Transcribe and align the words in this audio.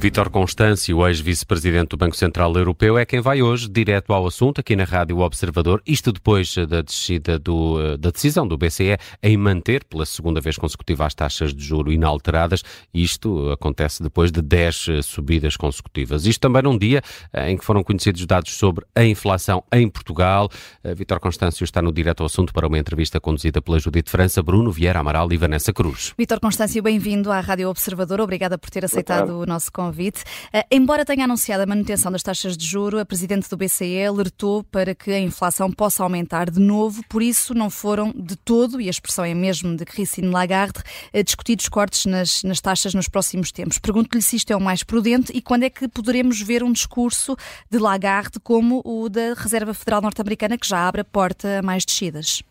Vítor 0.00 0.30
Constâncio, 0.30 1.06
ex-vice-presidente 1.06 1.90
do 1.90 1.96
Banco 1.98 2.16
Central 2.16 2.56
Europeu, 2.56 2.96
é 2.96 3.04
quem 3.04 3.20
vai 3.20 3.42
hoje 3.42 3.68
direto 3.68 4.14
ao 4.14 4.26
assunto 4.26 4.58
aqui 4.58 4.74
na 4.74 4.84
Rádio 4.84 5.18
Observador. 5.18 5.82
Isto 5.86 6.10
depois 6.10 6.54
da 6.54 6.80
descida 6.80 7.38
do, 7.38 7.98
da 7.98 8.08
decisão 8.08 8.48
do 8.48 8.56
BCE 8.56 8.96
em 9.22 9.36
manter 9.36 9.84
pela 9.84 10.06
segunda 10.06 10.40
vez 10.40 10.56
consecutiva 10.56 11.04
as 11.04 11.14
taxas 11.14 11.52
de 11.52 11.62
juro 11.62 11.92
inalteradas. 11.92 12.62
Isto 12.94 13.50
acontece 13.50 14.02
depois 14.02 14.32
de 14.32 14.40
10 14.40 15.04
subidas 15.04 15.54
consecutivas. 15.54 16.24
Isto 16.24 16.40
também 16.40 16.62
num 16.62 16.78
dia 16.78 17.02
em 17.46 17.58
que 17.58 17.64
foram 17.64 17.84
conhecidos 17.84 18.24
dados 18.24 18.54
sobre 18.54 18.86
a 18.94 19.04
inflação 19.04 19.62
em 19.70 19.86
Portugal. 19.86 20.48
Vítor 20.96 21.20
Constâncio 21.20 21.62
está 21.62 21.82
no 21.82 21.92
direto 21.92 22.20
ao 22.20 22.26
assunto 22.26 22.54
para 22.54 22.66
uma 22.66 22.78
entrevista 22.78 23.20
conduzida 23.20 23.60
pela 23.60 23.78
Judite 23.78 24.10
França, 24.10 24.42
Bruno 24.42 24.72
Vieira 24.72 25.00
Amaral 25.00 25.30
e 25.30 25.36
Vanessa 25.36 25.74
Cruz. 25.74 26.14
Vítor 26.16 26.40
Constâncio, 26.40 26.82
bem-vindo 26.82 27.30
à 27.30 27.40
Rádio 27.40 27.68
Observador. 27.68 28.18
Obrigada 28.22 28.56
por 28.56 28.70
ter 28.70 28.82
aceitado 28.82 29.38
o 29.38 29.44
nosso 29.44 29.70
convite 29.70 29.89
convite. 29.90 30.22
Uh, 30.54 30.62
embora 30.70 31.04
tenha 31.04 31.24
anunciado 31.24 31.64
a 31.64 31.66
manutenção 31.66 32.12
das 32.12 32.22
taxas 32.22 32.56
de 32.56 32.64
juro, 32.64 32.98
a 32.98 33.04
Presidente 33.04 33.50
do 33.50 33.56
BCE 33.56 34.04
alertou 34.04 34.62
para 34.64 34.94
que 34.94 35.10
a 35.10 35.18
inflação 35.18 35.70
possa 35.70 36.02
aumentar 36.02 36.48
de 36.48 36.60
novo, 36.60 37.02
por 37.08 37.20
isso 37.20 37.52
não 37.52 37.68
foram 37.68 38.12
de 38.14 38.36
todo, 38.36 38.80
e 38.80 38.86
a 38.86 38.90
expressão 38.90 39.24
é 39.24 39.34
mesmo 39.34 39.76
de 39.76 39.84
Christine 39.84 40.28
Lagarde, 40.28 40.80
uh, 41.12 41.24
discutidos 41.24 41.68
cortes 41.68 42.06
nas, 42.06 42.44
nas 42.44 42.60
taxas 42.60 42.94
nos 42.94 43.08
próximos 43.08 43.50
tempos. 43.50 43.78
Pergunto-lhe 43.78 44.22
se 44.22 44.36
isto 44.36 44.52
é 44.52 44.56
o 44.56 44.60
mais 44.60 44.84
prudente 44.84 45.32
e 45.34 45.42
quando 45.42 45.64
é 45.64 45.70
que 45.70 45.88
poderemos 45.88 46.40
ver 46.40 46.62
um 46.62 46.72
discurso 46.72 47.36
de 47.70 47.78
Lagarde 47.78 48.38
como 48.40 48.80
o 48.84 49.08
da 49.08 49.34
Reserva 49.36 49.74
Federal 49.74 50.00
Norte-Americana, 50.00 50.56
que 50.56 50.68
já 50.68 50.86
abre 50.86 51.00
a 51.00 51.04
porta 51.04 51.58
a 51.58 51.62
mais 51.62 51.84
descidas. 51.84 52.42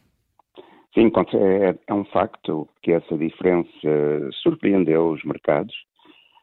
Sim, 0.94 1.12
é, 1.34 1.76
é 1.88 1.94
um 1.94 2.04
facto 2.06 2.68
que 2.82 2.92
essa 2.92 3.16
diferença 3.18 3.70
surpreendeu 4.42 5.12
os 5.12 5.24
mercados 5.24 5.74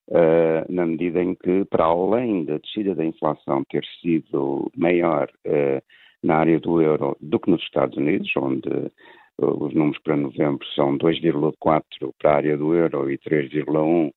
Uh, 0.08 0.62
na 0.72 0.86
medida 0.86 1.20
em 1.20 1.34
que, 1.34 1.64
para 1.64 1.84
além 1.84 2.44
da 2.44 2.58
descida 2.58 2.94
da 2.94 3.04
inflação 3.04 3.64
ter 3.68 3.84
sido 4.00 4.70
maior 4.76 5.28
uh, 5.44 5.82
na 6.22 6.36
área 6.36 6.60
do 6.60 6.80
euro 6.80 7.16
do 7.20 7.40
que 7.40 7.50
nos 7.50 7.60
Estados 7.62 7.96
Unidos, 7.96 8.30
onde 8.36 8.68
uh, 8.68 9.64
os 9.64 9.74
números 9.74 10.00
para 10.04 10.16
novembro 10.16 10.64
são 10.76 10.96
2,4 10.96 11.82
para 12.20 12.30
a 12.30 12.36
área 12.36 12.56
do 12.56 12.72
euro 12.72 13.10
e 13.10 13.18
3,1 13.18 14.12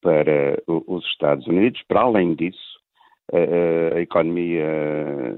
para 0.00 0.62
os 0.66 1.04
Estados 1.08 1.46
Unidos, 1.46 1.82
para 1.88 2.00
além 2.00 2.34
disso, 2.34 2.74
a 3.96 4.00
economia 4.00 4.66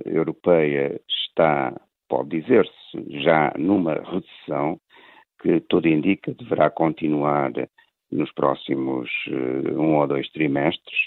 europeia 0.05 1.01
está, 1.09 1.73
pode 2.09 2.41
dizer-se, 2.41 3.23
já 3.23 3.53
numa 3.57 3.95
recessão 3.95 4.81
que 5.41 5.61
tudo 5.69 5.87
indica 5.87 6.35
deverá 6.35 6.69
continuar 6.69 7.53
nos 8.11 8.33
próximos 8.33 9.11
uh, 9.29 9.81
um 9.81 9.97
ou 9.97 10.07
dois 10.07 10.29
trimestres, 10.31 10.99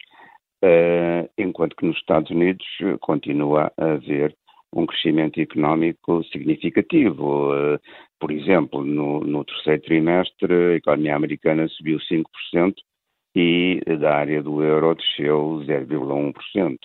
uh, 0.63 1.29
enquanto 1.37 1.75
que 1.75 1.85
nos 1.85 1.97
Estados 1.97 2.29
Unidos 2.29 2.65
eh, 2.81 2.97
continua 2.99 3.71
a 3.77 3.91
haver 3.93 4.35
um 4.73 4.85
crescimento 4.85 5.39
económico 5.39 6.23
significativo. 6.25 7.53
Uh, 7.53 7.79
por 8.19 8.31
exemplo, 8.31 8.83
no, 8.83 9.21
no, 9.21 9.45
terceiro 9.45 9.81
trimestre, 9.83 10.53
a 10.53 10.75
economia 10.75 11.15
americana 11.15 11.67
subiu 11.69 11.97
5% 11.99 12.75
e 13.35 13.79
da 13.99 14.15
área 14.15 14.43
do 14.43 14.61
euro 14.61 14.95
desceu 14.95 15.61
0,1%. 15.65 16.77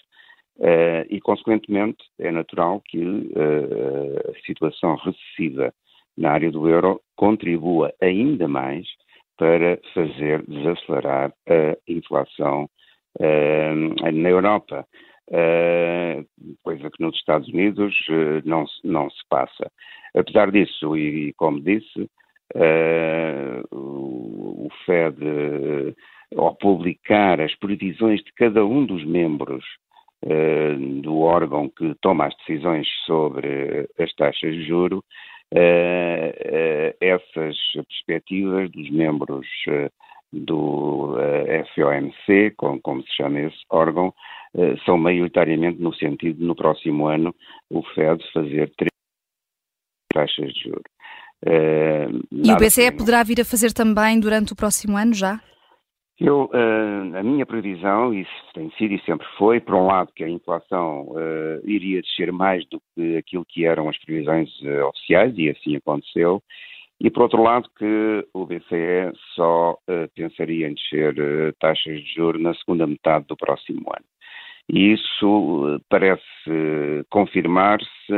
Uh, 0.56 1.04
e, 1.10 1.20
consequentemente, 1.20 1.98
é 2.20 2.30
natural 2.30 2.80
que 2.86 3.02
a 3.02 4.46
situação 4.46 4.94
recessiva 4.94 5.74
na 6.16 6.30
área 6.30 6.50
do 6.50 6.68
euro 6.68 7.00
contribua 7.16 7.92
ainda 8.00 8.46
mais 8.46 8.86
para 9.36 9.78
fazer 9.92 10.42
desacelerar 10.46 11.32
a 11.48 11.76
inflação 11.88 12.68
uh, 13.18 14.12
na 14.12 14.28
Europa. 14.28 14.86
Uh, 15.28 16.24
coisa 16.62 16.90
que 16.90 17.02
nos 17.02 17.16
Estados 17.16 17.48
Unidos 17.48 17.94
uh, 18.08 18.42
não, 18.44 18.66
não 18.84 19.10
se 19.10 19.22
passa. 19.28 19.70
Apesar 20.14 20.50
disso, 20.50 20.96
e, 20.96 21.28
e 21.28 21.32
como 21.34 21.60
disse, 21.60 22.08
o, 23.72 24.66
o 24.66 24.68
Fed, 24.84 25.16
ao 26.36 26.54
publicar 26.54 27.40
as 27.40 27.52
previsões 27.56 28.22
de 28.22 28.32
cada 28.34 28.64
um 28.64 28.86
dos 28.86 29.04
membros 29.04 29.64
do 31.02 31.20
órgão 31.20 31.68
que 31.68 31.94
toma 32.00 32.26
as 32.26 32.36
decisões 32.36 32.86
sobre 33.06 33.88
as 33.98 34.14
taxas 34.14 34.54
de 34.54 34.64
juro, 34.66 35.02
essas 37.00 37.56
perspectivas 37.74 38.70
dos 38.70 38.90
membros 38.90 39.46
uh, 39.68 39.90
do 40.32 41.16
FOMC, 41.74 42.52
como, 42.56 42.80
como, 42.80 43.02
se 43.02 43.16
chama 43.16 43.40
esse 43.40 43.56
órgão, 43.70 44.12
são 44.84 44.98
maioritariamente 44.98 45.80
no 45.80 45.94
sentido, 45.94 46.44
no 46.44 46.56
próximo 46.56 47.06
ano, 47.06 47.32
o 47.70 47.82
FED 47.94 48.20
fazer 48.32 48.72
três 48.76 48.90
taxas 50.12 50.52
de 50.52 50.62
juros. 50.62 50.82
e 52.32 52.52
o 52.52 52.56
BCE 52.56 52.90
poderá 52.90 53.22
vir 53.22 53.40
a 53.40 53.44
fazer 53.44 53.72
também 53.72 54.18
durante 54.18 54.52
o 54.52 54.56
próximo 54.56 54.96
ano 54.96 55.14
já? 55.14 55.40
Eu, 56.20 56.44
uh, 56.44 57.16
a 57.16 57.22
minha 57.24 57.44
previsão, 57.44 58.14
isso 58.14 58.30
tem 58.52 58.70
sido 58.78 58.94
e 58.94 59.00
sempre 59.00 59.26
foi, 59.36 59.58
por 59.58 59.74
um 59.74 59.86
lado, 59.86 60.12
que 60.14 60.22
a 60.22 60.28
inflação 60.28 61.08
uh, 61.08 61.60
iria 61.64 62.00
descer 62.00 62.30
mais 62.30 62.64
do 62.68 62.80
que 62.94 63.16
aquilo 63.16 63.44
que 63.44 63.64
eram 63.64 63.88
as 63.88 63.98
previsões 63.98 64.48
uh, 64.60 64.86
oficiais, 64.86 65.36
e 65.36 65.50
assim 65.50 65.74
aconteceu, 65.74 66.40
e 67.00 67.10
por 67.10 67.24
outro 67.24 67.42
lado, 67.42 67.68
que 67.76 68.24
o 68.32 68.46
BCE 68.46 69.12
só 69.34 69.76
pensaria 70.14 70.68
em 70.68 70.74
descer 70.74 71.52
taxas 71.58 72.00
de 72.00 72.14
juros 72.14 72.40
na 72.40 72.54
segunda 72.54 72.86
metade 72.86 73.26
do 73.26 73.36
próximo 73.36 73.82
ano. 73.88 74.06
E 74.68 74.92
isso 74.92 75.80
parece 75.90 76.22
confirmar-se, 77.10 78.12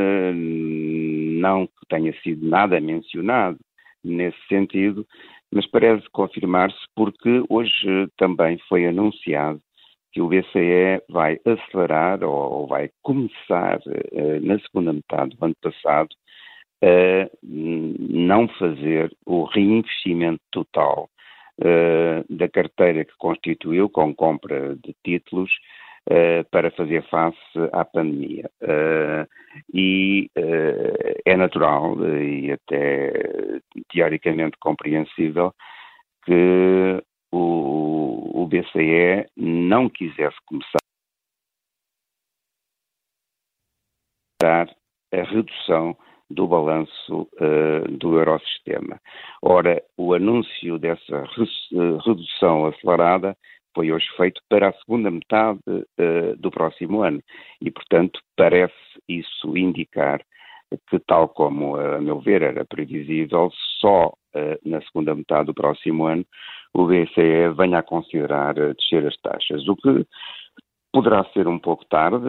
não 1.40 1.66
que 1.66 1.86
tenha 1.88 2.12
sido 2.20 2.46
nada 2.46 2.78
mencionado 2.78 3.58
nesse 4.04 4.38
sentido, 4.46 5.06
mas 5.56 5.66
parece 5.68 6.06
confirmar-se 6.10 6.76
porque 6.94 7.42
hoje 7.48 8.08
também 8.18 8.58
foi 8.68 8.86
anunciado 8.86 9.58
que 10.12 10.20
o 10.20 10.28
BCE 10.28 11.02
vai 11.08 11.40
acelerar 11.46 12.22
ou, 12.22 12.66
vai 12.66 12.90
começar 13.02 13.78
uh, 13.78 14.40
na 14.42 14.58
segunda 14.58 14.92
metade 14.92 15.34
do 15.34 15.42
ano 15.46 15.54
passado 15.62 16.10
a 16.82 17.30
não 17.42 18.46
fazer 18.48 19.10
o 19.24 19.44
reinvestimento 19.44 20.42
total 20.52 21.08
uh, 21.60 22.36
da 22.36 22.50
carteira 22.50 23.06
que 23.06 23.16
constituiu 23.16 23.88
com 23.88 24.14
compra 24.14 24.76
de 24.84 24.94
títulos 25.02 25.50
uh, 26.10 26.44
para 26.50 26.70
fazer 26.72 27.02
face 27.08 27.38
à 27.72 27.82
pandemia. 27.82 28.50
E 29.72 30.30
uh, 30.36 31.20
é 31.24 31.36
natural 31.36 31.96
e 32.04 32.52
até 32.52 33.12
teoricamente 33.90 34.56
compreensível 34.58 35.54
que 36.24 37.02
o, 37.32 38.42
o 38.42 38.46
BCE 38.46 39.26
não 39.36 39.88
quisesse 39.88 40.36
começar 40.46 40.78
a 45.12 45.22
redução 45.22 45.96
do 46.28 46.46
balanço 46.46 47.22
uh, 47.22 47.90
do 47.90 48.18
Eurosistema. 48.18 49.00
Ora, 49.42 49.82
o 49.96 50.12
anúncio 50.14 50.78
dessa 50.78 51.24
redução 52.04 52.66
acelerada 52.66 53.36
foi 53.76 53.92
hoje 53.92 54.06
feito 54.16 54.40
para 54.48 54.70
a 54.70 54.72
segunda 54.72 55.10
metade 55.10 55.60
uh, 55.68 56.36
do 56.38 56.50
próximo 56.50 57.02
ano. 57.02 57.22
E, 57.60 57.70
portanto, 57.70 58.18
parece 58.34 58.74
isso 59.06 59.54
indicar 59.54 60.22
que, 60.88 60.98
tal 61.00 61.28
como, 61.28 61.76
a 61.76 62.00
meu 62.00 62.18
ver, 62.18 62.40
era 62.40 62.64
previsível, 62.64 63.52
só 63.78 64.08
uh, 64.08 64.58
na 64.68 64.80
segunda 64.80 65.14
metade 65.14 65.46
do 65.46 65.54
próximo 65.54 66.06
ano 66.06 66.24
o 66.72 66.86
BCE 66.86 67.54
venha 67.56 67.78
a 67.78 67.82
considerar 67.82 68.58
uh, 68.58 68.74
descer 68.74 69.06
as 69.06 69.16
taxas, 69.18 69.68
o 69.68 69.76
que 69.76 70.06
poderá 70.92 71.22
ser 71.34 71.46
um 71.46 71.58
pouco 71.58 71.84
tarde, 71.84 72.24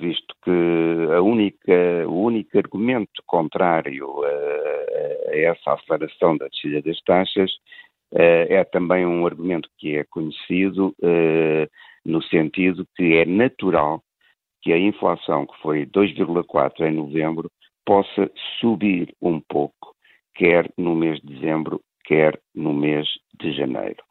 visto 0.00 0.34
que 0.42 1.14
a 1.16 1.22
única, 1.22 1.72
o 2.08 2.24
único 2.24 2.58
argumento 2.58 3.22
contrário 3.24 4.24
a, 4.24 5.36
essa 5.36 5.74
aceleração 5.74 6.36
da 6.36 6.48
descida 6.48 6.82
das 6.82 7.00
taxas 7.02 7.50
eh, 7.50 7.89
é 8.12 8.64
também 8.64 9.06
um 9.06 9.26
argumento 9.26 9.68
que 9.78 9.96
é 9.96 10.04
conhecido 10.04 10.94
eh, 11.02 11.68
no 12.04 12.22
sentido 12.22 12.86
que 12.96 13.16
é 13.16 13.24
natural 13.24 14.02
que 14.62 14.72
a 14.72 14.78
inflação, 14.78 15.46
que 15.46 15.56
foi 15.62 15.86
2,4 15.86 16.80
em 16.80 16.92
novembro, 16.92 17.50
possa 17.86 18.30
subir 18.60 19.14
um 19.22 19.40
pouco, 19.40 19.94
quer 20.34 20.70
no 20.76 20.94
mês 20.94 21.20
de 21.20 21.34
dezembro, 21.34 21.80
quer 22.04 22.38
no 22.54 22.74
mês 22.74 23.06
de 23.38 23.52
janeiro. 23.52 24.02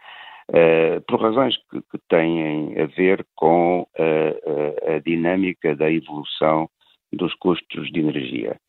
Uh, 0.50 1.00
por 1.08 1.22
razões 1.22 1.56
que, 1.70 1.80
que, 1.80 2.00
têm 2.10 2.76
a 2.80 2.88
ver 2.88 3.24
com 3.36 3.86
a 3.96 5.00
dinâmica 5.06 5.76
da 5.76 5.92
evolução 5.92 6.68
dos 7.14 7.34
custos 7.36 7.92
de 7.92 8.00
energia. 8.00 8.60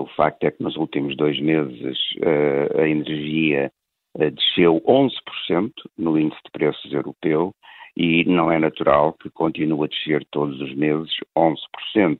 O 0.00 0.06
facto 0.16 0.42
é 0.44 0.50
que 0.50 0.62
nos 0.62 0.76
últimos 0.76 1.16
dois 1.16 1.38
meses 1.40 1.98
a 2.76 2.88
energia 2.88 3.70
desceu 4.16 4.80
11% 4.86 5.72
no 5.96 6.18
índice 6.18 6.40
de 6.44 6.50
preços 6.50 6.92
europeu 6.92 7.52
e 7.96 8.24
não 8.26 8.50
é 8.50 8.60
natural 8.60 9.12
que 9.14 9.28
continue 9.28 9.84
a 9.84 9.88
descer 9.88 10.24
todos 10.30 10.60
os 10.60 10.74
meses 10.76 11.10
11%, 11.36 11.56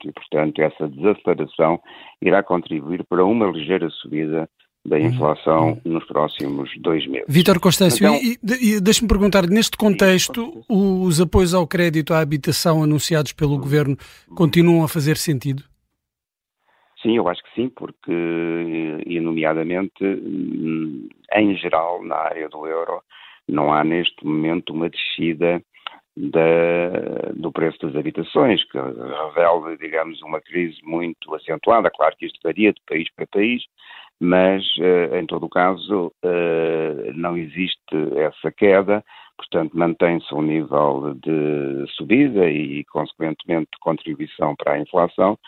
e, 0.05 0.13
portanto, 0.13 0.61
essa 0.61 0.89
desaceleração 0.89 1.81
irá 2.21 2.43
contribuir 2.43 3.05
para 3.09 3.25
uma 3.25 3.47
ligeira 3.47 3.89
subida 3.91 4.49
da 4.85 4.97
uhum. 4.97 5.07
inflação 5.07 5.81
nos 5.85 6.05
próximos 6.07 6.71
dois 6.81 7.07
meses. 7.07 7.27
Vítor 7.29 7.61
Constâncio, 7.61 8.09
então, 8.09 8.21
e, 8.21 8.77
e 8.77 8.81
deixe-me 8.81 9.09
perguntar, 9.09 9.47
neste 9.47 9.77
contexto, 9.77 10.65
os 10.69 11.21
apoios 11.21 11.55
ao 11.55 11.67
crédito 11.67 12.13
à 12.13 12.21
habitação 12.21 12.83
anunciados 12.83 13.33
pelo 13.33 13.53
uhum. 13.53 13.61
Governo 13.61 13.97
continuam 14.35 14.83
a 14.83 14.89
fazer 14.89 15.17
sentido? 15.17 15.63
Sim, 17.03 17.17
eu 17.17 17.29
acho 17.29 17.43
que 17.45 17.55
sim, 17.55 17.69
porque, 17.69 18.13
e 19.07 19.21
nomeadamente, 19.21 20.05
hum, 20.05 21.09
em 21.33 21.57
geral, 21.57 22.03
na 22.03 22.17
área 22.17 22.49
do 22.49 22.67
euro, 22.67 23.01
não 23.49 23.73
há 23.73 23.85
neste 23.85 24.25
momento 24.27 24.73
uma 24.73 24.91
descida 24.91 25.63
da, 26.17 27.31
do 27.35 27.53
preço 27.53 27.79
das 27.87 27.95
habitações, 27.95 28.65
que 28.65 28.79
revela, 28.79 29.77
digamos, 29.77 30.21
uma 30.23 30.41
crise 30.41 30.79
muito 30.83 31.33
acentuada. 31.35 31.91
Claro 31.91 32.17
que 32.17 32.27
isto 32.27 32.41
varia 32.43 32.73
de 32.73 32.81
país 32.89 33.09
para 33.15 33.27
país, 33.29 33.63
mas, 34.21 34.65
eh, 34.81 35.21
em 35.21 35.27
todo 35.27 35.47
o 35.47 35.49
caso, 35.49 36.13
eh, 36.25 37.13
não 37.15 37.37
existe 37.37 37.95
essa 38.17 38.51
queda, 38.51 39.05
portanto, 39.37 39.79
mantém-se 39.79 40.35
um 40.35 40.43
nível 40.43 41.15
de 41.15 41.87
subida 41.93 42.51
e, 42.51 42.85
consequentemente, 42.87 43.69
de 43.73 43.79
contribuição 43.81 44.57
para 44.57 44.73
a 44.73 44.81
inflação. 44.81 45.39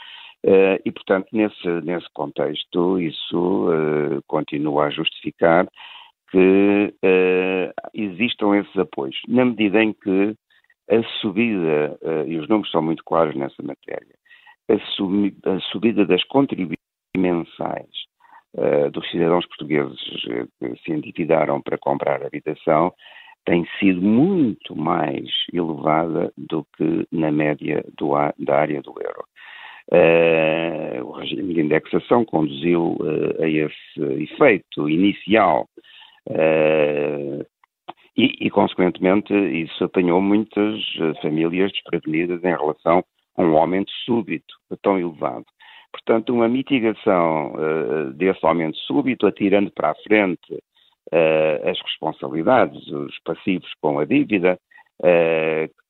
Eh, 0.44 0.80
e, 0.84 0.92
portanto, 0.92 1.28
nesse, 1.32 1.68
nesse 1.82 2.06
contexto, 2.14 2.98
isso 2.98 3.68
continua 4.26 4.86
a 4.86 4.90
justificar 4.90 5.68
que 6.30 6.94
existam 7.92 8.56
esses 8.56 8.76
apoios, 8.76 9.16
na 9.28 9.44
medida 9.44 9.82
em 9.82 9.92
que 9.92 10.34
a 10.88 11.02
subida, 11.20 11.98
e 12.26 12.36
os 12.38 12.48
números 12.48 12.70
são 12.70 12.80
muito 12.80 13.04
claros 13.04 13.34
nessa 13.34 13.62
matéria, 13.62 14.14
a, 14.70 15.50
a 15.54 15.60
subida 15.72 16.06
das 16.06 16.22
contribuições 16.24 16.78
mensais 17.16 17.90
uh, 18.54 18.90
dos 18.90 19.08
cidadãos 19.10 19.46
portugueses 19.46 19.98
que 20.58 20.76
se 20.84 20.92
endividaram 20.92 21.60
para 21.60 21.78
comprar 21.78 22.24
habitação 22.24 22.92
tem 23.44 23.66
sido 23.78 24.02
muito 24.02 24.76
mais 24.76 25.28
elevada 25.52 26.32
do 26.36 26.64
que 26.76 27.06
na 27.10 27.32
média 27.32 27.82
do, 27.96 28.12
da 28.38 28.58
área 28.58 28.82
do 28.82 28.90
euro. 29.00 29.24
Uh, 29.92 31.04
o 31.04 31.10
regime 31.10 31.52
de 31.52 31.60
indexação 31.62 32.24
conduziu 32.24 32.96
uh, 33.00 33.42
a 33.42 33.48
esse 33.48 34.22
efeito 34.22 34.88
inicial 34.88 35.68
uh, 36.28 37.44
e, 38.16 38.46
e, 38.46 38.50
consequentemente, 38.50 39.34
isso 39.34 39.82
apanhou 39.82 40.20
muitas 40.20 40.80
famílias 41.20 41.72
desprevenidas 41.72 42.42
em 42.44 42.56
relação 42.56 43.04
a 43.36 43.42
um 43.42 43.56
aumento 43.56 43.90
súbito 44.04 44.54
tão 44.80 44.98
elevado. 44.98 45.46
Portanto, 45.90 46.32
uma 46.32 46.48
mitigação 46.48 47.54
desse 48.14 48.44
aumento 48.44 48.76
súbito, 48.78 49.26
atirando 49.26 49.72
para 49.72 49.90
a 49.90 49.94
frente 49.94 50.62
as 51.64 51.80
responsabilidades, 51.80 52.86
os 52.88 53.18
passivos 53.24 53.72
com 53.80 53.98
a 53.98 54.04
dívida, 54.04 54.58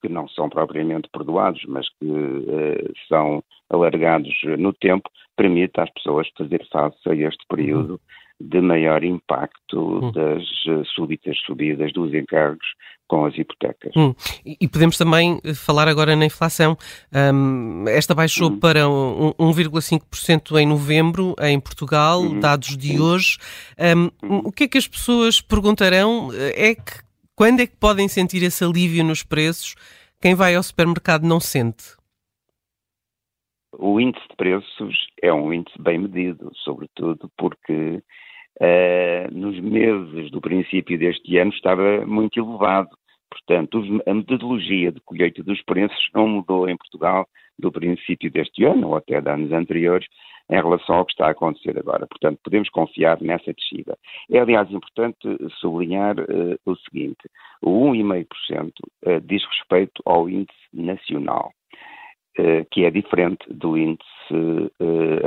que 0.02 0.08
não 0.08 0.28
são 0.28 0.48
propriamente 0.48 1.08
perdoados, 1.12 1.62
mas 1.66 1.88
que 1.98 2.94
são 3.08 3.42
alargados 3.68 4.32
no 4.58 4.72
tempo, 4.72 5.08
permite 5.36 5.80
às 5.80 5.90
pessoas 5.90 6.28
fazer 6.36 6.66
face 6.70 7.08
a 7.08 7.14
este 7.14 7.44
período 7.48 8.00
de 8.40 8.60
maior 8.60 9.04
impacto 9.04 9.78
hum. 9.78 10.12
das 10.12 10.42
uh, 10.66 10.84
súbitas 10.94 11.36
subidas 11.44 11.92
dos 11.92 12.12
encargos 12.14 12.66
com 13.06 13.26
as 13.26 13.36
hipotecas. 13.36 13.92
Hum. 13.96 14.14
E 14.44 14.68
podemos 14.68 14.96
também 14.96 15.40
eh, 15.42 15.52
falar 15.52 15.88
agora 15.88 16.14
na 16.14 16.24
inflação. 16.24 16.78
Um, 17.12 17.84
esta 17.88 18.14
baixou 18.14 18.50
hum. 18.50 18.60
para 18.60 18.84
1,5% 18.84 20.56
em 20.58 20.66
novembro 20.66 21.34
em 21.42 21.58
Portugal, 21.58 22.22
hum. 22.22 22.38
dados 22.38 22.76
de 22.76 23.00
hoje. 23.00 23.36
Um, 23.78 24.10
o 24.46 24.52
que 24.52 24.64
é 24.64 24.68
que 24.68 24.78
as 24.78 24.86
pessoas 24.86 25.40
perguntarão? 25.40 26.30
É 26.54 26.74
que 26.74 27.09
quando 27.40 27.60
é 27.60 27.66
que 27.66 27.74
podem 27.74 28.06
sentir 28.06 28.42
esse 28.42 28.62
alívio 28.62 29.02
nos 29.02 29.22
preços? 29.22 29.74
Quem 30.20 30.34
vai 30.34 30.54
ao 30.54 30.62
supermercado 30.62 31.26
não 31.26 31.40
sente. 31.40 31.96
O 33.78 33.98
índice 33.98 34.28
de 34.28 34.36
preços 34.36 35.06
é 35.22 35.32
um 35.32 35.50
índice 35.50 35.80
bem 35.80 36.00
medido, 36.00 36.52
sobretudo 36.56 37.30
porque 37.38 38.02
uh, 38.60 39.32
nos 39.32 39.58
meses 39.58 40.30
do 40.30 40.38
princípio 40.38 40.98
deste 40.98 41.38
ano 41.38 41.50
estava 41.50 42.04
muito 42.04 42.38
elevado. 42.38 42.90
Portanto, 43.30 43.82
a 44.06 44.12
metodologia 44.12 44.92
de 44.92 45.00
colheita 45.00 45.42
dos 45.42 45.62
preços 45.62 46.10
não 46.14 46.28
mudou 46.28 46.68
em 46.68 46.76
Portugal 46.76 47.26
do 47.58 47.72
princípio 47.72 48.30
deste 48.30 48.64
ano 48.64 48.88
ou 48.88 48.96
até 48.96 49.18
de 49.18 49.30
anos 49.30 49.50
anteriores 49.50 50.06
em 50.50 50.56
relação 50.56 50.96
ao 50.96 51.04
que 51.04 51.12
está 51.12 51.28
a 51.28 51.30
acontecer 51.30 51.78
agora. 51.78 52.06
Portanto, 52.06 52.40
podemos 52.42 52.68
confiar 52.70 53.20
nessa 53.22 53.52
descida. 53.52 53.96
É, 54.30 54.40
aliás, 54.40 54.70
importante 54.70 55.28
sublinhar 55.60 56.18
uh, 56.18 56.58
o 56.66 56.76
seguinte: 56.76 57.30
o 57.62 57.92
1,5% 57.92 58.70
uh, 59.06 59.20
diz 59.22 59.44
respeito 59.44 60.02
ao 60.04 60.28
índice 60.28 60.58
nacional. 60.72 61.52
Uh, 62.38 62.64
que 62.70 62.84
é 62.84 62.90
diferente 62.90 63.44
do 63.52 63.76
índice 63.76 64.06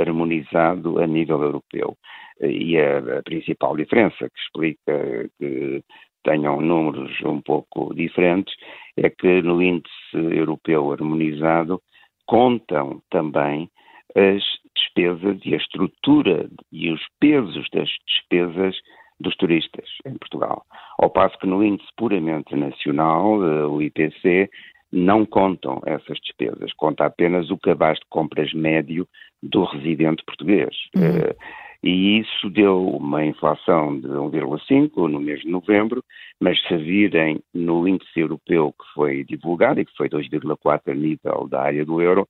harmonizado 0.00 0.98
a 0.98 1.06
nível 1.06 1.42
europeu. 1.42 1.94
E 2.40 2.78
a, 2.78 3.18
a 3.18 3.22
principal 3.22 3.76
diferença 3.76 4.16
que 4.30 4.40
explica 4.40 5.30
que 5.38 5.84
tenham 6.24 6.62
números 6.62 7.12
um 7.22 7.42
pouco 7.42 7.94
diferentes 7.94 8.54
é 8.96 9.10
que 9.10 9.42
no 9.42 9.62
índice 9.62 9.92
europeu 10.14 10.90
harmonizado 10.92 11.80
contam 12.26 13.02
também 13.10 13.68
as 14.16 14.42
despesas 14.76 15.40
e 15.44 15.54
a 15.54 15.58
estrutura 15.58 16.48
e 16.72 16.90
os 16.90 17.00
pesos 17.20 17.68
das 17.72 17.88
despesas 18.06 18.76
dos 19.20 19.36
turistas 19.36 19.88
em 20.06 20.16
Portugal. 20.18 20.64
Ao 20.98 21.10
passo 21.10 21.38
que 21.38 21.46
no 21.46 21.62
índice 21.62 21.88
puramente 21.96 22.54
nacional, 22.56 23.42
eh, 23.44 23.66
o 23.66 23.80
IPC, 23.80 24.50
não 24.92 25.26
contam 25.26 25.82
essas 25.84 26.18
despesas, 26.20 26.72
conta 26.74 27.04
apenas 27.04 27.50
o 27.50 27.58
cabaz 27.58 27.98
de 27.98 28.06
compras 28.08 28.52
médio 28.52 29.08
do 29.42 29.64
residente 29.64 30.22
português. 30.24 30.74
Uhum. 30.94 31.18
Uh, 31.18 31.34
e 31.82 32.20
isso 32.20 32.48
deu 32.48 32.88
uma 32.88 33.26
inflação 33.26 34.00
de 34.00 34.06
1,5 34.06 35.06
no 35.06 35.20
mês 35.20 35.40
de 35.40 35.48
novembro, 35.48 36.02
mas 36.40 36.58
se 36.66 36.76
virem 36.78 37.42
no 37.52 37.86
índice 37.86 38.20
europeu 38.20 38.72
que 38.72 38.94
foi 38.94 39.24
divulgado 39.24 39.80
e 39.80 39.84
que 39.84 39.94
foi 39.94 40.08
2,4 40.08 40.80
a 40.86 40.94
nível 40.94 41.46
da 41.46 41.60
área 41.60 41.84
do 41.84 42.00
euro, 42.00 42.26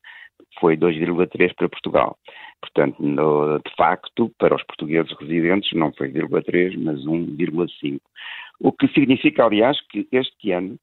foi 0.60 0.76
2,3 0.76 1.54
para 1.54 1.68
Portugal. 1.68 2.16
Portanto, 2.60 2.96
no, 3.00 3.58
de 3.58 3.74
facto, 3.76 4.30
para 4.38 4.54
os 4.54 4.62
portugueses 4.64 5.12
residentes 5.20 5.70
não 5.74 5.92
foi 5.92 6.10
0,3, 6.10 6.74
mas 6.78 7.00
1,5. 7.00 8.00
O 8.60 8.72
que 8.72 8.88
significa, 8.88 9.44
aliás, 9.44 9.78
que 9.88 10.08
este 10.10 10.52
ano 10.52 10.78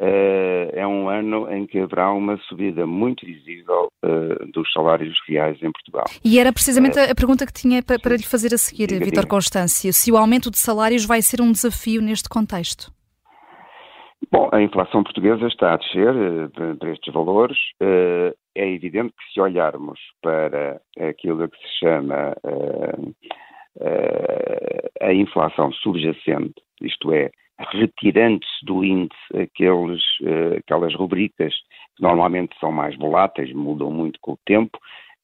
uh, 0.00 0.70
é 0.72 0.86
um 0.86 1.08
ano 1.08 1.50
em 1.50 1.66
que 1.66 1.78
haverá 1.78 2.12
uma 2.12 2.36
subida 2.48 2.86
muito 2.86 3.24
visível 3.24 3.88
uh, 4.04 4.46
dos 4.52 4.70
salários 4.72 5.16
reais 5.26 5.56
em 5.62 5.70
Portugal. 5.70 6.04
E 6.24 6.38
era 6.38 6.52
precisamente 6.52 6.98
uh, 6.98 7.10
a 7.10 7.14
pergunta 7.14 7.46
que 7.46 7.52
tinha 7.52 7.82
para, 7.82 7.98
para 7.98 8.16
lhe 8.16 8.24
fazer 8.24 8.52
a 8.52 8.58
seguir, 8.58 8.88
Vitor 9.02 9.26
Constâncio, 9.26 9.92
se 9.92 10.10
o 10.10 10.16
aumento 10.16 10.50
de 10.50 10.58
salários 10.58 11.04
vai 11.04 11.22
ser 11.22 11.40
um 11.40 11.52
desafio 11.52 12.02
neste 12.02 12.28
contexto. 12.28 12.92
Bom, 14.30 14.48
a 14.52 14.62
inflação 14.62 15.02
portuguesa 15.02 15.46
está 15.46 15.74
a 15.74 15.76
descer 15.76 16.14
para 16.78 16.90
estes 16.90 17.12
valores. 17.12 17.58
É 17.80 18.68
evidente 18.68 19.12
que 19.12 19.32
se 19.32 19.40
olharmos 19.40 19.98
para 20.22 20.80
aquilo 20.98 21.48
que 21.48 21.56
se 21.58 21.78
chama 21.80 22.34
a 25.00 25.12
inflação 25.12 25.72
subjacente, 25.72 26.54
isto 26.80 27.12
é, 27.12 27.30
retirando-se 27.72 28.64
do 28.64 28.84
índice 28.84 29.16
aqueles, 29.34 30.02
aquelas 30.58 30.94
rubricas 30.94 31.54
que 31.96 32.02
normalmente 32.02 32.58
são 32.58 32.72
mais 32.72 32.96
voláteis, 32.96 33.52
mudam 33.52 33.90
muito 33.90 34.18
com 34.20 34.32
o 34.32 34.38
tempo, 34.46 34.78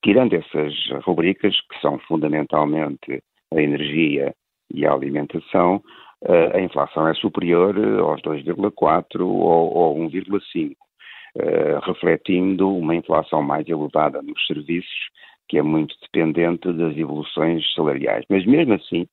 tirando 0.05 0.35
essas 0.35 0.75
rubricas 1.05 1.55
que 1.61 1.81
são 1.81 1.99
fundamentalmente 2.01 3.23
a 3.53 3.61
energia 3.61 4.35
e 4.73 4.87
a 4.87 4.93
alimentação, 4.93 5.83
a 6.27 6.61
inflação 6.61 7.07
é 7.07 7.15
superior 7.15 7.77
aos 8.01 8.21
2,4 8.23 9.21
ou, 9.21 9.75
ou 9.75 9.97
1,5, 9.99 10.73
uh, 10.73 11.81
refletindo 11.85 12.75
uma 12.77 12.97
inflação 12.97 13.43
mais 13.43 13.69
elevada 13.69 14.21
nos 14.21 14.47
serviços, 14.47 15.11
que 15.49 15.59
é 15.59 15.63
muito 15.63 15.95
dependente 16.03 16.73
das 16.73 16.97
evoluções 16.97 17.65
salariais. 17.75 18.25
Mas 18.29 18.45
mesmo 18.45 18.75
assim, 18.75 19.07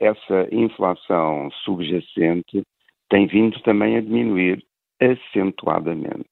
essa 0.00 0.48
inflação 0.50 1.48
subjacente 1.64 2.62
tem 3.08 3.26
vindo 3.26 3.58
também 3.60 3.96
a 3.96 4.00
diminuir 4.00 4.62
acentuadamente. 5.00 6.28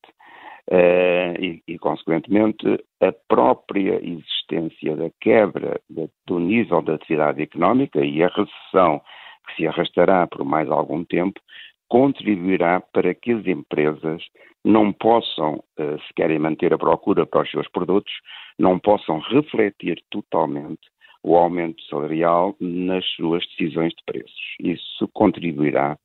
E, 1.38 1.62
e, 1.66 1.78
consequentemente, 1.78 2.66
a 3.00 3.12
própria 3.28 4.00
existência 4.04 4.96
da 4.96 5.08
quebra 5.20 5.80
do 6.26 6.38
nível 6.38 6.82
da 6.82 6.94
atividade 6.94 7.42
económica 7.42 8.04
e 8.04 8.22
a 8.22 8.28
recessão 8.28 9.00
que 9.46 9.56
se 9.56 9.66
arrastará 9.66 10.26
por 10.26 10.44
mais 10.44 10.70
algum 10.70 11.04
tempo 11.04 11.40
contribuirá 11.88 12.80
para 12.80 13.14
que 13.14 13.32
as 13.32 13.46
empresas 13.46 14.22
não 14.64 14.92
possam, 14.92 15.62
eh, 15.78 15.98
se 16.06 16.14
querem 16.14 16.38
manter 16.38 16.72
a 16.72 16.78
procura 16.78 17.26
para 17.26 17.42
os 17.42 17.50
seus 17.50 17.68
produtos, 17.68 18.12
não 18.58 18.78
possam 18.78 19.18
refletir 19.18 20.02
totalmente 20.10 20.80
o 21.22 21.36
aumento 21.36 21.82
salarial 21.84 22.56
nas 22.60 23.04
suas 23.14 23.46
decisões 23.48 23.92
de 23.92 24.02
preços. 24.06 24.56
Isso 24.60 25.08
contribuirá 25.12 25.98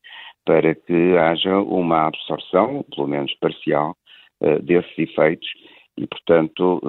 para 0.44 0.74
que 0.74 1.16
haja 1.16 1.58
uma 1.58 2.06
absorção, 2.06 2.84
pelo 2.94 3.06
menos 3.06 3.34
parcial, 3.34 3.96
eh, 4.40 4.58
desses 4.60 4.98
efeitos 4.98 5.48
e, 5.96 6.06
portanto, 6.06 6.80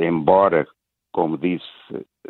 eh, 0.00 0.06
embora, 0.06 0.66
como 1.12 1.38
disse, 1.38 1.66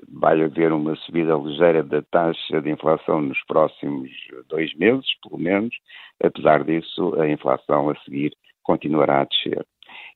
vai 0.08 0.40
haver 0.42 0.72
uma 0.72 0.96
subida 0.96 1.34
ligeira 1.34 1.82
da 1.82 2.02
taxa 2.02 2.60
de 2.60 2.70
inflação 2.70 3.20
nos 3.20 3.38
próximos 3.46 4.10
dois 4.48 4.74
meses, 4.74 5.06
pelo 5.22 5.38
menos, 5.38 5.74
apesar 6.22 6.64
disso, 6.64 7.20
a 7.20 7.28
inflação 7.28 7.90
a 7.90 7.96
seguir 8.00 8.32
continuará 8.62 9.22
a 9.22 9.24
descer. 9.24 9.66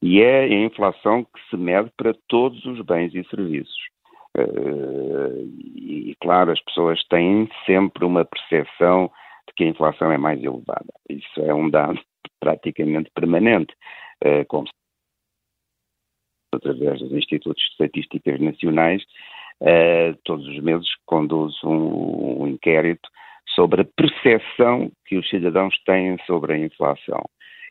E 0.02 0.21
é 0.21 0.45
a 0.45 0.64
inflação 0.64 1.25
que 1.25 1.40
se 1.49 1.57
mede 1.57 1.90
para 1.97 2.14
todos 2.28 2.64
os 2.66 2.81
bens 2.83 3.14
e 3.14 3.25
serviços. 3.25 3.92
Uh, 4.37 5.47
e, 5.75 6.16
claro, 6.21 6.52
as 6.52 6.61
pessoas 6.62 7.02
têm 7.09 7.49
sempre 7.66 8.04
uma 8.04 8.25
percepção 8.25 9.11
de 9.49 9.54
que 9.54 9.64
a 9.64 9.69
inflação 9.69 10.11
é 10.11 10.19
mais 10.19 10.42
elevada. 10.42 10.92
Isso 11.09 11.40
é 11.40 11.52
um 11.54 11.69
dado 11.69 12.00
praticamente 12.40 13.11
permanente, 13.14 13.75
uh, 14.25 14.45
como 14.49 14.66
através 16.52 17.00
dos 17.00 17.12
Institutos 17.12 17.62
de 17.62 17.71
Estatísticas 17.71 18.40
Nacionais, 18.40 19.02
uh, 19.61 20.16
todos 20.25 20.47
os 20.47 20.59
meses 20.61 20.88
conduz 21.06 21.54
um, 21.64 22.42
um 22.42 22.49
inquérito 22.49 23.09
sobre 23.54 23.82
a 23.82 23.85
percepção 23.85 24.90
que 25.06 25.16
os 25.16 25.28
cidadãos 25.28 25.75
têm 25.85 26.16
sobre 26.26 26.54
a 26.54 26.59
inflação. 26.59 27.23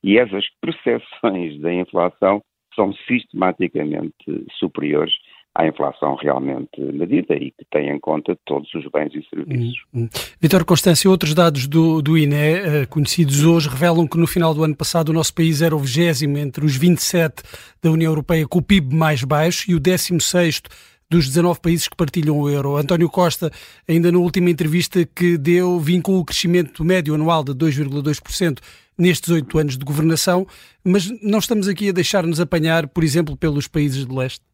E 0.03 0.17
essas 0.17 0.45
percepções 0.61 1.59
da 1.59 1.73
inflação 1.73 2.41
são 2.75 2.93
sistematicamente 3.07 4.45
superiores 4.57 5.13
à 5.53 5.67
inflação 5.67 6.15
realmente 6.15 6.79
medida 6.79 7.35
e 7.35 7.51
que 7.51 7.65
tem 7.69 7.89
em 7.89 7.99
conta 7.99 8.37
todos 8.45 8.73
os 8.73 8.85
bens 8.91 9.11
e 9.13 9.23
serviços. 9.29 9.83
Hum, 9.93 10.03
hum. 10.03 10.09
Vitor 10.39 10.63
Constância, 10.63 11.09
outros 11.09 11.33
dados 11.33 11.67
do, 11.67 12.01
do 12.01 12.17
INE, 12.17 12.35
eh, 12.35 12.85
conhecidos 12.85 13.43
hoje, 13.43 13.67
revelam 13.67 14.07
que 14.07 14.17
no 14.17 14.27
final 14.27 14.53
do 14.53 14.63
ano 14.63 14.75
passado 14.75 15.09
o 15.09 15.13
nosso 15.13 15.33
país 15.33 15.61
era 15.61 15.75
o 15.75 15.79
vigésimo 15.79 16.37
entre 16.37 16.65
os 16.65 16.75
27 16.75 17.43
da 17.83 17.91
União 17.91 18.11
Europeia 18.11 18.47
com 18.47 18.59
o 18.59 18.61
PIB 18.61 18.95
mais 18.95 19.23
baixo 19.23 19.69
e 19.69 19.75
o 19.75 19.79
16 19.79 20.61
dos 21.09 21.27
19 21.27 21.59
países 21.59 21.89
que 21.89 21.97
partilham 21.97 22.39
o 22.39 22.49
euro. 22.49 22.77
António 22.77 23.09
Costa, 23.09 23.51
ainda 23.85 24.09
na 24.09 24.17
última 24.17 24.49
entrevista 24.49 25.05
que 25.05 25.37
deu, 25.37 25.77
vincou 25.77 26.17
o 26.17 26.23
crescimento 26.23 26.85
médio 26.85 27.13
anual 27.13 27.43
de 27.43 27.51
2,2% 27.51 28.59
nestes 28.97 29.29
oito 29.29 29.57
anos 29.57 29.77
de 29.77 29.83
governação, 29.83 30.47
mas 30.83 31.09
não 31.21 31.39
estamos 31.39 31.67
aqui 31.67 31.89
a 31.89 31.91
deixar-nos 31.91 32.39
apanhar, 32.39 32.87
por 32.87 33.03
exemplo, 33.03 33.35
pelos 33.35 33.67
países 33.67 34.05
de 34.05 34.15
leste? 34.15 34.50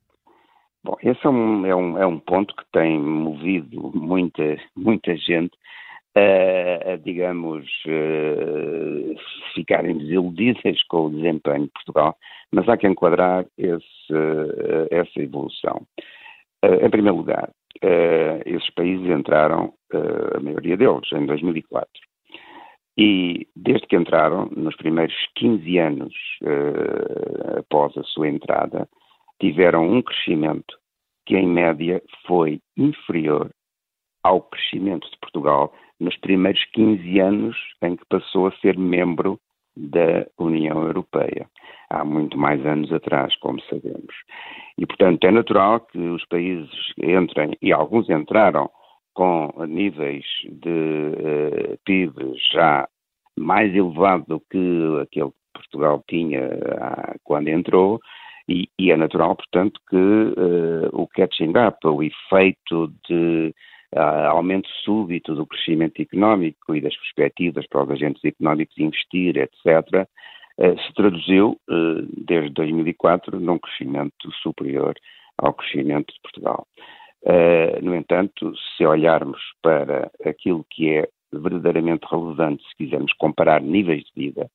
Bom, 0.84 0.96
esse 1.02 1.26
é 1.26 1.30
um, 1.30 1.66
é 1.66 1.76
um, 1.76 1.98
é 1.98 2.06
um 2.06 2.20
ponto 2.20 2.56
que 2.56 2.64
tem 2.72 3.00
movido 3.00 3.92
muita, 3.94 4.58
muita 4.76 5.16
gente 5.18 5.58
a, 6.16 6.94
a 6.94 6.96
digamos, 6.98 7.66
a 7.86 9.54
ficarem 9.54 9.98
desiludidas 9.98 10.82
com 10.84 11.06
o 11.06 11.12
desempenho 11.12 11.66
de 11.66 11.72
Portugal, 11.72 12.18
mas 12.52 12.68
há 12.70 12.78
que 12.78 12.88
enquadrar 12.88 13.46
esse, 13.58 14.14
essa 14.92 15.22
evolução. 15.22 15.86
Uh, 16.64 16.86
em 16.86 16.90
primeiro 16.90 17.18
lugar, 17.18 17.50
uh, 17.84 18.42
esses 18.46 18.70
países 18.72 19.08
entraram, 19.08 19.74
uh, 19.94 20.38
a 20.38 20.40
maioria 20.40 20.76
deles, 20.76 21.08
em 21.14 21.26
2004. 21.26 21.88
E 22.98 23.48
desde 23.56 23.86
que 23.86 23.96
entraram, 23.96 24.50
nos 24.56 24.76
primeiros 24.76 25.16
15 25.36 25.78
anos 25.78 26.14
após 27.60 27.96
a 27.96 28.02
sua 28.02 28.28
entrada, 28.28 28.90
tiveram 29.40 29.88
um 29.88 30.02
crescimento 30.02 30.78
que, 31.26 31.36
em 31.36 31.48
média, 31.48 32.02
foi 32.26 32.60
inferior 32.78 33.50
ao 34.24 34.42
crescimento 34.42 35.10
de 35.10 35.18
Portugal 35.20 35.74
nos 36.00 36.16
primeiros 36.18 36.64
15 36.74 37.20
anos 37.20 37.58
em 37.82 37.96
que 37.96 38.06
passou 38.10 38.48
a 38.48 38.52
ser 38.58 38.78
membro 38.78 39.40
da 39.76 40.26
União 40.38 40.84
Europeia. 40.84 41.48
Há 41.90 42.04
muito 42.04 42.38
mais 42.38 42.66
anos 42.66 42.92
atrás, 42.92 43.36
como 43.38 43.62
sabemos. 43.64 44.14
E, 44.78 44.86
portanto, 44.86 45.24
é 45.24 45.32
natural 45.32 45.82
que 45.82 46.00
os 46.00 46.26
países 46.26 46.70
entrem, 47.02 47.52
e 47.62 47.72
alguns 47.72 48.10
entraram 48.10 48.70
com 49.14 49.52
níveis 49.68 50.26
de 50.44 50.70
uh, 50.70 51.74
eh, 51.74 51.78
PIB 51.86 52.14
já 52.52 52.88
mais 53.38 53.74
elevado 53.74 54.26
do 54.28 54.40
que 54.40 55.02
aquele 55.02 55.32
que 55.32 55.54
Portugal 55.54 56.04
tinha 56.08 56.46
uh, 56.46 57.20
quando 57.24 57.48
entrou, 57.48 58.00
e, 58.48 58.70
e, 58.80 58.92
é 58.92 58.98
natural, 58.98 59.36
portanto, 59.36 59.80
que 59.90 59.96
uh, 59.96 60.90
o 60.94 61.08
catching 61.08 61.54
up, 61.58 61.86
o 61.86 62.02
efeito 62.02 62.94
de 63.08 63.54
uh, 63.94 64.30
aumento 64.30 64.70
súbito 64.84 65.36
do 65.36 65.46
crescimento 65.46 66.02
económico 66.02 66.74
e 66.74 66.82
das 66.82 66.96
perspectivas 66.96 67.68
para 67.68 67.84
os 67.84 67.92
agentes 67.92 68.24
económicos 68.24 68.78
investir, 68.78 69.38
etc., 69.38 70.08
uh, 70.60 70.80
se 70.80 70.94
traduziu, 70.94 71.60
desde 72.26 72.50
2004, 72.52 73.40
num 73.40 73.60
crescimento 73.60 74.32
superior 74.42 74.96
ao 75.38 75.54
crescimento 75.54 76.14
de 76.14 76.20
Portugal. 76.22 76.66
no 77.84 77.94
entanto, 77.94 78.54
se 78.76 78.86
olharmos 78.86 79.40
para 79.62 80.10
aquilo 80.26 80.66
que 80.72 80.90
é 80.90 81.08
verdadeiramente 81.32 82.08
relevante, 82.10 82.64
se 82.64 82.76
quisermos 82.76 83.14
comparar 83.14 83.62
níveis 83.62 84.04
de 84.06 84.12
vida, 84.16 84.50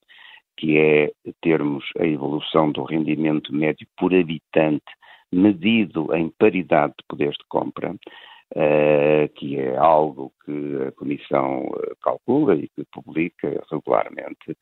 que 0.56 0.78
é 0.78 1.10
termos 1.40 1.84
a 1.98 2.06
evolução 2.06 2.70
do 2.70 2.84
rendimento 2.84 3.52
médio 3.54 3.86
por 3.96 4.14
habitante 4.14 4.84
medido 5.32 6.14
em 6.14 6.28
paridade 6.28 6.94
de 6.98 7.04
poderes 7.08 7.36
de 7.38 7.44
compra, 7.48 7.92
uh, 7.92 9.28
que 9.34 9.58
é 9.58 9.76
algo 9.76 10.32
que 10.44 10.88
a 10.88 10.92
Comissão 10.92 11.70
eh, 11.74 11.92
calcula 12.02 12.54
e 12.54 12.68
que 12.68 12.84
publica 12.92 13.48
regularmente, 13.70 14.56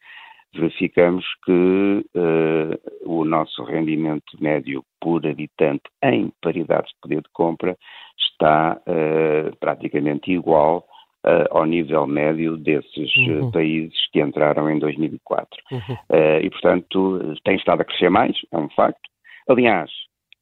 verificamos 0.55 1.25
que 1.45 2.05
uh, 2.15 3.11
o 3.11 3.25
nosso 3.25 3.63
rendimento 3.65 4.37
médio 4.41 4.85
por 5.01 5.27
habitante 5.27 5.83
em 6.03 6.33
paridade 6.41 6.89
de 6.89 6.95
poder 7.01 7.23
de 7.23 7.31
compra 7.33 7.77
está 8.19 8.81
uh, 8.81 9.57
praticamente 9.59 10.31
igual 10.31 10.85
uh, 11.25 11.47
ao 11.51 11.65
nível 11.65 12.07
médio 12.07 12.57
desses 12.57 13.15
uhum. 13.17 13.51
países 13.51 13.99
que 14.13 14.21
entraram 14.21 14.71
em 14.71 14.79
2004. 14.79 15.49
Uhum. 15.71 15.79
Uh, 15.79 16.41
e, 16.43 16.51
portanto, 16.51 17.37
tem 17.45 17.57
estado 17.57 17.83
a 17.83 17.85
crescer 17.85 18.11
mais, 18.11 18.37
é 18.53 18.59
um 18.59 18.69
facto. 18.71 19.01
Aliás, 19.49 19.91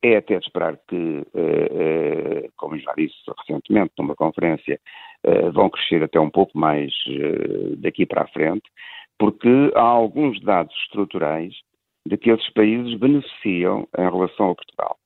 é 0.02 0.16
até 0.16 0.38
de 0.38 0.44
esperar 0.44 0.78
que, 0.88 0.96
uh, 0.96 2.52
como 2.56 2.78
já 2.78 2.92
disse 2.96 3.16
recentemente 3.38 3.92
numa 3.98 4.14
conferência, 4.14 4.80
vão 5.52 5.68
crescer 5.68 6.04
até 6.04 6.20
um 6.20 6.30
pouco 6.30 6.56
mais 6.56 6.92
daqui 7.78 8.06
para 8.06 8.22
a 8.22 8.28
frente, 8.28 8.62
porque 9.18 9.72
há 9.74 9.82
alguns 9.82 10.40
dados 10.42 10.72
estruturais 10.84 11.52
de 12.06 12.16
que 12.16 12.30
esses 12.30 12.48
países 12.52 12.94
beneficiam 12.94 13.88
em 13.98 14.10
relação 14.10 14.46
ao 14.46 14.54
Portugal. 14.54 14.96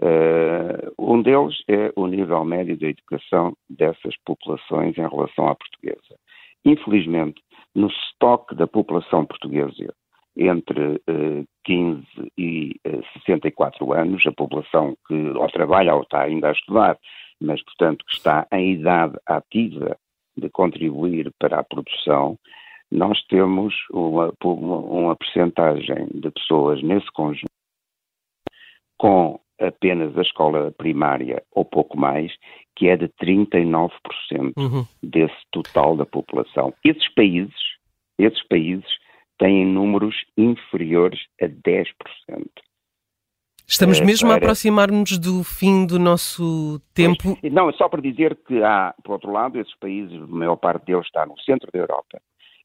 Uh, 0.00 0.94
um 0.96 1.20
deles 1.22 1.56
é 1.66 1.92
o 1.96 2.06
nível 2.06 2.44
médio 2.44 2.76
de 2.76 2.86
educação 2.86 3.56
dessas 3.68 4.16
populações 4.24 4.96
em 4.96 5.08
relação 5.08 5.48
à 5.48 5.56
portuguesa. 5.56 6.16
Infelizmente, 6.64 7.42
no 7.74 7.88
estoque 7.88 8.54
da 8.54 8.66
população 8.66 9.26
portuguesa 9.26 9.92
entre 10.36 10.96
uh, 11.10 11.46
15 11.64 12.04
e 12.38 12.80
uh, 12.86 13.00
eh, 13.00 13.02
64 13.24 13.92
anos, 13.92 14.24
a 14.24 14.32
população 14.32 14.96
que 15.08 15.14
ou 15.14 15.50
trabalha 15.50 15.94
ou 15.94 16.02
está 16.02 16.22
ainda 16.22 16.50
a 16.50 16.52
estudar, 16.52 16.96
mas, 17.40 17.60
portanto, 17.64 18.04
que 18.06 18.14
está 18.14 18.46
em 18.52 18.74
idade 18.74 19.18
ativa 19.26 19.96
de 20.36 20.48
contribuir 20.48 21.32
para 21.40 21.58
a 21.58 21.64
produção, 21.64 22.38
nós 22.90 23.20
temos 23.26 23.74
uma, 23.90 24.32
uma, 24.44 24.76
uma 24.76 25.16
percentagem 25.16 26.06
de 26.14 26.30
pessoas 26.30 26.80
nesse 26.82 27.10
conjunto 27.12 27.48
com 28.96 29.40
apenas 29.60 30.16
a 30.16 30.22
escola 30.22 30.72
primária 30.72 31.42
ou 31.52 31.64
pouco 31.64 31.98
mais, 31.98 32.32
que 32.76 32.88
é 32.88 32.96
de 32.96 33.08
39% 33.22 33.90
uhum. 34.56 34.86
desse 35.02 35.36
total 35.50 35.96
da 35.96 36.06
população. 36.06 36.72
Esses 36.84 37.08
países, 37.14 37.54
esses 38.18 38.42
países 38.48 38.88
têm 39.38 39.66
números 39.66 40.16
inferiores 40.36 41.20
a 41.40 41.46
10%. 41.46 41.86
Estamos 43.66 44.00
eh, 44.00 44.04
mesmo 44.04 44.28
para... 44.28 44.36
a 44.36 44.38
aproximar-nos 44.38 45.18
do 45.18 45.44
fim 45.44 45.86
do 45.86 45.98
nosso 45.98 46.80
tempo. 46.94 47.36
Pois, 47.40 47.52
não, 47.52 47.68
é 47.68 47.72
só 47.74 47.88
para 47.88 48.00
dizer 48.00 48.36
que 48.46 48.62
há, 48.62 48.94
por 49.04 49.12
outro 49.12 49.30
lado, 49.30 49.60
esses 49.60 49.76
países, 49.78 50.14
a 50.14 50.26
maior 50.26 50.56
parte 50.56 50.86
deles 50.86 51.04
está 51.04 51.26
no 51.26 51.38
centro 51.40 51.70
da 51.70 51.78
Europa 51.78 52.18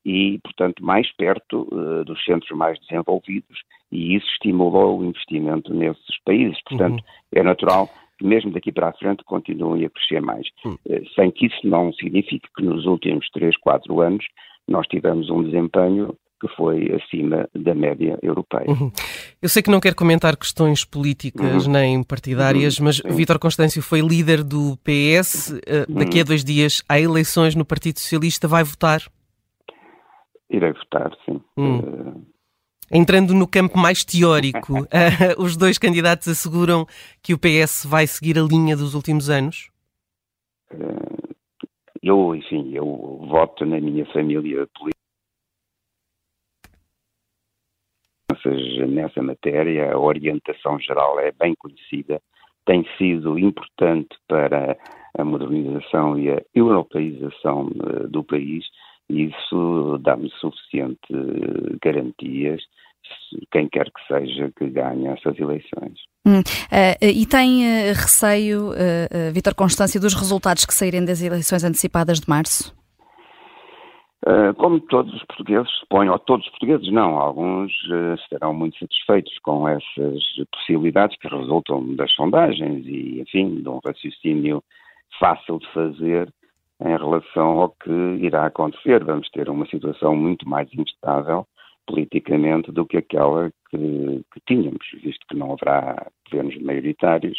e, 0.05 0.39
portanto, 0.43 0.83
mais 0.83 1.11
perto 1.15 1.67
uh, 1.71 2.03
dos 2.03 2.23
centros 2.25 2.57
mais 2.57 2.79
desenvolvidos, 2.79 3.59
e 3.91 4.15
isso 4.15 4.27
estimulou 4.33 4.99
o 4.99 5.05
investimento 5.05 5.73
nesses 5.73 6.19
países. 6.25 6.59
Portanto, 6.67 6.99
uhum. 6.99 7.39
é 7.39 7.43
natural 7.43 7.89
que 8.17 8.25
mesmo 8.25 8.51
daqui 8.51 8.71
para 8.71 8.89
a 8.89 8.93
frente 8.93 9.23
continuem 9.23 9.85
a 9.85 9.89
crescer 9.89 10.21
mais, 10.21 10.47
uhum. 10.65 10.73
uh, 10.73 11.09
sem 11.15 11.31
que 11.31 11.47
isso 11.47 11.67
não 11.67 11.93
signifique 11.93 12.47
que 12.55 12.63
nos 12.63 12.85
últimos 12.85 13.27
3, 13.31 13.55
4 13.57 14.01
anos 14.01 14.25
nós 14.67 14.87
tivemos 14.87 15.29
um 15.29 15.43
desempenho 15.43 16.15
que 16.43 16.55
foi 16.55 16.91
acima 16.91 17.47
da 17.55 17.73
média 17.73 18.19
europeia. 18.21 18.67
Uhum. 18.67 18.91
Eu 19.41 19.47
sei 19.47 19.63
que 19.63 19.71
não 19.71 19.79
quer 19.79 19.95
comentar 19.95 20.35
questões 20.35 20.83
políticas 20.83 21.65
uhum. 21.65 21.71
nem 21.71 22.03
partidárias, 22.03 22.77
uhum. 22.79 22.85
mas 22.85 22.99
Vítor 22.99 23.39
Constâncio 23.39 23.81
foi 23.81 24.01
líder 24.01 24.43
do 24.43 24.77
PS. 24.83 25.51
Uh, 25.51 25.59
eh, 25.65 25.85
daqui 25.87 26.17
a 26.17 26.21
uhum. 26.21 26.27
dois 26.27 26.43
dias 26.43 26.83
há 26.89 26.99
eleições 26.99 27.55
no 27.55 27.63
Partido 27.63 27.99
Socialista. 27.99 28.45
Vai 28.45 28.63
votar? 28.63 29.01
Irei 30.53 30.71
votar, 30.71 31.11
sim. 31.25 31.41
Uh... 31.57 32.21
Entrando 32.91 33.33
no 33.33 33.47
campo 33.47 33.77
mais 33.77 34.05
teórico, 34.05 34.81
uh, 34.81 34.87
os 35.41 35.57
dois 35.57 35.79
candidatos 35.79 36.27
asseguram 36.27 36.85
que 37.23 37.33
o 37.33 37.39
PS 37.39 37.85
vai 37.85 38.05
seguir 38.05 38.37
a 38.37 38.43
linha 38.43 38.77
dos 38.77 38.93
últimos 38.93 39.29
anos? 39.29 39.71
Eu, 42.01 42.35
enfim, 42.35 42.71
eu 42.73 42.85
voto 43.29 43.65
na 43.65 43.79
minha 43.79 44.05
família 44.07 44.67
política 44.77 44.93
nessa 48.87 49.21
matéria, 49.21 49.93
a 49.93 49.97
orientação 49.97 50.79
geral 50.79 51.19
é 51.19 51.31
bem 51.31 51.55
conhecida, 51.57 52.21
tem 52.65 52.85
sido 52.97 53.39
importante 53.39 54.15
para 54.27 54.77
a 55.17 55.23
modernização 55.23 56.17
e 56.19 56.29
a 56.29 56.41
europeização 56.53 57.69
do 58.09 58.23
país 58.23 58.65
isso 59.09 59.97
dá-me 60.01 60.29
suficiente 60.39 60.99
eh, 61.11 61.77
garantias 61.81 62.61
quem 63.51 63.67
quer 63.67 63.85
que 63.85 64.07
seja 64.07 64.51
que 64.57 64.69
ganhe 64.69 65.07
essas 65.07 65.37
eleições. 65.37 65.99
Hum, 66.25 66.39
uh, 66.39 67.05
e 67.05 67.25
tem 67.25 67.63
uh, 67.63 67.87
receio, 67.89 68.69
uh, 68.69 69.33
Vítor 69.33 69.53
Constância, 69.55 69.99
dos 69.99 70.13
resultados 70.13 70.65
que 70.65 70.73
saírem 70.73 71.03
das 71.03 71.21
eleições 71.21 71.63
antecipadas 71.63 72.19
de 72.19 72.29
março? 72.29 72.73
Eh, 74.25 74.53
como 74.53 74.79
todos 74.79 75.13
os 75.13 75.23
portugueses 75.25 75.69
suponho, 75.79 76.13
ou 76.13 76.19
todos 76.19 76.45
os 76.45 76.51
portugueses 76.51 76.89
não, 76.93 77.19
alguns 77.19 77.73
estarão 78.21 78.53
muito 78.53 78.79
satisfeitos 78.79 79.37
com 79.39 79.67
essas 79.67 80.23
possibilidades 80.49 81.17
que 81.17 81.27
resultam 81.27 81.93
das 81.95 82.09
sondagens 82.13 82.85
e, 82.85 83.19
enfim, 83.19 83.61
de 83.61 83.67
um 83.67 83.81
raciocínio 83.83 84.63
fácil 85.19 85.59
de 85.59 85.67
fazer 85.73 86.33
em 86.81 86.97
relação 86.97 87.61
ao 87.61 87.69
que 87.69 87.91
irá 87.91 88.45
acontecer. 88.45 89.03
Vamos 89.03 89.29
ter 89.29 89.49
uma 89.49 89.65
situação 89.67 90.15
muito 90.15 90.47
mais 90.47 90.67
instável 90.73 91.45
politicamente 91.85 92.71
do 92.71 92.85
que 92.85 92.97
aquela 92.97 93.51
que, 93.69 94.21
que 94.33 94.41
tínhamos, 94.47 94.85
visto 95.03 95.25
que 95.27 95.35
não 95.35 95.53
haverá 95.53 96.07
governos 96.29 96.61
maioritários, 96.61 97.37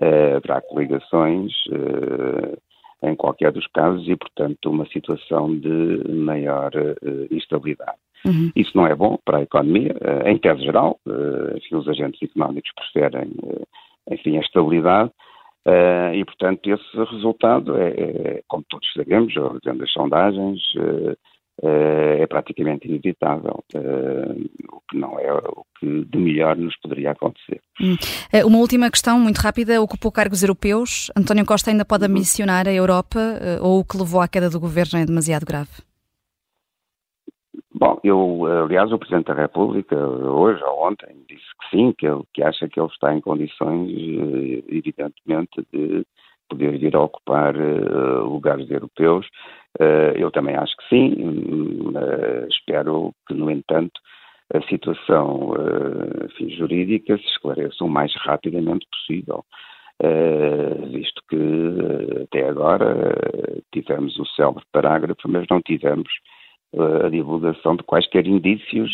uh, 0.00 0.36
haverá 0.36 0.60
coligações 0.60 1.52
em 3.02 3.16
qualquer 3.16 3.50
dos 3.50 3.66
casos 3.68 4.06
e, 4.08 4.16
portanto, 4.16 4.70
uma 4.70 4.86
situação 4.86 5.54
de 5.58 6.08
maior 6.08 6.70
uh, 6.74 7.34
instabilidade. 7.34 7.98
Uhum. 8.24 8.52
Isso 8.54 8.70
não 8.76 8.86
é 8.86 8.94
bom 8.94 9.18
para 9.24 9.38
a 9.38 9.42
economia, 9.42 9.92
uh, 9.94 10.28
em 10.28 10.38
tese 10.38 10.62
geral, 10.62 10.98
uh, 11.06 11.56
enfim, 11.56 11.74
os 11.74 11.88
agentes 11.88 12.22
económicos 12.22 12.70
preferem, 12.76 13.32
enfim, 14.08 14.38
a 14.38 14.40
estabilidade, 14.40 15.10
e, 15.66 16.24
portanto, 16.24 16.66
esse 16.66 17.12
resultado 17.12 17.76
é, 17.76 17.88
é 17.90 18.42
como 18.48 18.64
todos 18.68 18.86
sabemos, 18.96 19.34
olhando 19.36 19.84
as 19.84 19.92
sondagens, 19.92 20.60
é 21.62 22.26
praticamente 22.26 22.88
inevitável, 22.88 23.62
o 24.72 24.80
que 24.90 24.96
não 24.96 25.18
é 25.20 25.32
o 25.32 25.64
que 25.78 26.04
de 26.04 26.18
melhor 26.18 26.56
nos 26.56 26.76
poderia 26.80 27.12
acontecer. 27.12 27.60
Hum. 27.80 27.96
Uma 28.46 28.58
última 28.58 28.90
questão, 28.90 29.20
muito 29.20 29.38
rápida. 29.38 29.80
Ocupou 29.80 30.10
cargos 30.10 30.42
europeus. 30.42 31.10
António 31.16 31.46
Costa 31.46 31.70
ainda 31.70 31.84
pode 31.84 32.06
uhum. 32.06 32.12
missionar 32.12 32.66
a 32.66 32.72
Europa 32.72 33.20
ou 33.60 33.80
o 33.80 33.84
que 33.84 33.96
levou 33.96 34.20
à 34.20 34.26
queda 34.26 34.50
do 34.50 34.58
governo 34.58 34.98
é 34.98 35.06
demasiado 35.06 35.46
grave? 35.46 35.70
Bom, 37.74 37.98
eu, 38.04 38.44
aliás, 38.64 38.92
o 38.92 38.98
Presidente 38.98 39.26
da 39.26 39.34
República, 39.34 39.96
hoje 39.96 40.62
ou 40.62 40.86
ontem, 40.86 41.16
disse 41.28 41.46
que 41.58 41.76
sim, 41.76 41.94
que, 41.96 42.06
ele, 42.06 42.22
que 42.34 42.42
acha 42.42 42.68
que 42.68 42.78
ele 42.78 42.88
está 42.88 43.14
em 43.14 43.20
condições, 43.20 43.90
evidentemente, 44.68 45.66
de 45.72 46.04
poder 46.52 46.78
vir 46.78 46.94
a 46.94 47.02
ocupar 47.02 47.56
uh, 47.56 48.24
lugares 48.24 48.70
europeus. 48.70 49.26
Uh, 49.80 50.12
eu 50.16 50.30
também 50.30 50.54
acho 50.54 50.76
que 50.76 50.88
sim, 50.88 51.14
uh, 51.14 52.46
espero 52.48 53.12
que, 53.26 53.34
no 53.34 53.50
entanto, 53.50 53.98
a 54.54 54.60
situação 54.68 55.54
enfim, 56.26 56.50
jurídica 56.50 57.16
se 57.16 57.24
esclareça 57.24 57.82
o 57.82 57.88
mais 57.88 58.14
rapidamente 58.16 58.86
possível. 58.90 59.42
visto 60.92 61.22
que 61.30 62.22
até 62.24 62.50
agora 62.50 63.16
tivemos 63.72 64.18
o 64.18 64.26
célebre 64.26 64.62
parágrafo, 64.70 65.26
mas 65.26 65.46
não 65.48 65.62
tivemos 65.62 66.12
a 67.04 67.08
divulgação 67.08 67.76
de 67.76 67.82
quaisquer 67.82 68.26
indícios 68.26 68.90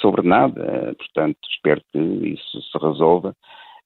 sobre 0.00 0.26
nada. 0.26 0.94
Portanto, 0.96 1.38
espero 1.50 1.82
que 1.92 1.98
isso 1.98 2.62
se 2.62 2.78
resolva 2.78 3.34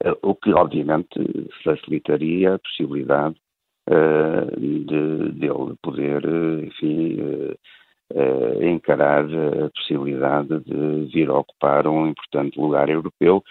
eh, 0.02 0.16
o 0.22 0.34
que 0.34 0.52
obviamente 0.52 1.48
facilitaria 1.62 2.54
a 2.54 2.58
possibilidade 2.58 3.36
de 4.58 5.30
dele 5.30 5.76
poder, 5.80 6.20
enfim, 6.64 7.18
encarar 8.60 9.24
a 9.24 9.70
possibilidade 9.70 10.58
de 10.64 11.04
vir 11.12 11.30
a 11.30 11.38
ocupar 11.38 11.86
um 11.86 12.08
importante 12.08 12.58
lugar 12.58 12.88
europeu, 12.88 13.44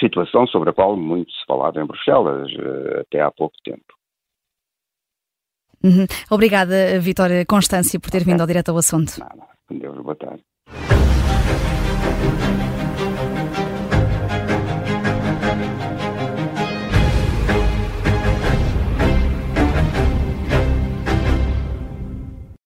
situação 0.00 0.46
sobre 0.46 0.70
a 0.70 0.72
qual 0.72 0.96
muito 0.96 1.30
se 1.32 1.44
falava 1.46 1.78
em 1.82 1.84
Bruxelas 1.84 2.50
até 2.98 3.20
há 3.20 3.30
pouco 3.30 3.56
tempo. 3.62 3.95
Uhum. 5.82 6.06
Obrigada, 6.30 6.98
Vitória 7.00 7.44
Constância, 7.44 7.98
por 8.00 8.10
ter 8.10 8.24
vindo 8.24 8.40
ao 8.40 8.46
Direto 8.46 8.70
ao 8.70 8.78
Assunto. 8.78 9.18
Nada. 9.18 9.46
Deus, 9.70 9.98
boa 10.02 10.16
tarde. 10.16 10.42